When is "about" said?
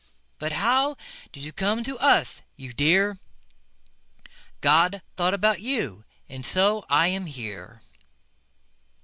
5.35-5.61